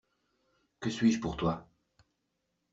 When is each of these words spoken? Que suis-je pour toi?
Que 0.79 0.89
suis-je 0.89 1.19
pour 1.19 1.37
toi? 1.37 1.69